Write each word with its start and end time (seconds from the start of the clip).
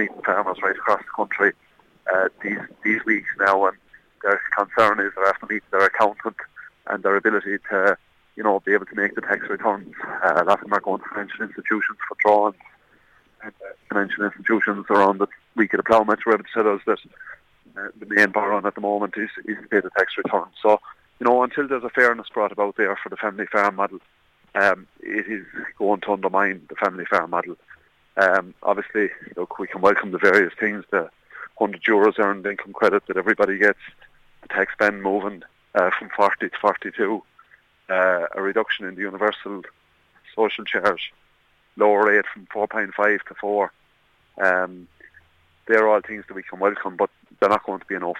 meeting 0.00 0.22
farmers 0.24 0.58
right 0.62 0.76
across 0.82 1.02
the 1.08 1.16
country 1.20 1.52
uh, 2.12 2.28
these 2.42 2.64
these 2.84 3.04
weeks 3.04 3.28
now, 3.38 3.56
and 3.66 3.76
their 4.22 4.40
concern 4.56 5.00
is 5.00 5.12
they're 5.14 5.32
after 5.32 5.46
meeting 5.46 5.70
their 5.70 5.86
accountant 5.86 6.36
and 6.86 7.02
their 7.02 7.16
ability 7.16 7.56
to, 7.70 7.96
you 8.36 8.42
know, 8.42 8.60
be 8.60 8.72
able 8.72 8.86
to 8.86 8.94
make 9.02 9.14
the 9.14 9.20
tax 9.20 9.40
returns. 9.48 9.94
Uh, 10.24 10.42
a 10.42 10.44
lot 10.44 10.58
of 10.58 10.64
them 10.64 10.72
are 10.72 10.80
going 10.80 11.00
to 11.00 11.08
financial 11.08 11.42
institutions 11.42 11.98
for 12.06 12.16
drawings, 12.22 12.56
and 13.42 13.52
uh, 13.64 13.72
financial 13.88 14.24
institutions 14.24 14.86
around 14.90 15.18
the 15.18 15.28
week 15.56 15.72
of 15.74 15.78
the 15.78 15.88
ploughmatch 15.90 16.24
were 16.24 16.34
able 16.34 16.44
to 16.44 16.72
us 16.74 16.80
that 16.86 16.98
uh, 17.76 17.88
the 17.98 18.06
main 18.06 18.30
borrowing 18.30 18.66
at 18.66 18.74
the 18.74 18.80
moment 18.80 19.14
is, 19.16 19.30
is 19.44 19.56
to 19.62 19.68
pay 19.68 19.80
the 19.80 19.90
tax 19.96 20.16
return. 20.16 20.46
So, 20.62 20.80
you 21.18 21.26
know, 21.26 21.42
until 21.42 21.68
there's 21.68 21.84
a 21.84 21.90
fairness 21.90 22.28
brought 22.32 22.52
about 22.52 22.76
there 22.76 22.96
for 23.02 23.08
the 23.08 23.16
family 23.16 23.46
farm 23.46 23.76
model, 23.76 23.98
um, 24.54 24.86
it 25.00 25.26
is 25.28 25.46
going 25.78 26.00
to 26.00 26.12
undermine 26.12 26.62
the 26.68 26.74
family 26.76 27.04
farm 27.04 27.30
model. 27.30 27.56
Um, 28.16 28.54
obviously, 28.62 29.10
look, 29.36 29.58
we 29.58 29.66
can 29.66 29.80
welcome 29.80 30.10
the 30.10 30.18
various 30.18 30.52
things, 30.58 30.84
the 30.90 31.10
100 31.58 31.82
euros 31.82 32.18
earned 32.18 32.46
income 32.46 32.72
credit 32.72 33.02
that 33.06 33.16
everybody 33.16 33.58
gets, 33.58 33.78
the 34.42 34.48
tax 34.48 34.72
band 34.78 35.02
moving 35.02 35.42
uh, 35.74 35.90
from 35.98 36.10
40 36.16 36.48
to 36.48 36.56
42, 36.60 37.22
uh, 37.88 38.26
a 38.34 38.42
reduction 38.42 38.86
in 38.86 38.94
the 38.94 39.02
universal 39.02 39.62
social 40.34 40.64
charge, 40.64 41.12
lower 41.76 42.06
rate 42.06 42.24
from 42.32 42.46
4.5 42.46 43.22
to 43.28 43.34
4. 43.34 43.72
Um, 44.42 44.88
they're 45.66 45.88
all 45.88 46.00
things 46.00 46.24
that 46.28 46.34
we 46.34 46.42
can 46.42 46.58
welcome, 46.58 46.96
but 46.96 47.10
they're 47.38 47.48
not 47.48 47.64
going 47.64 47.80
to 47.80 47.86
be 47.86 47.94
enough. 47.94 48.18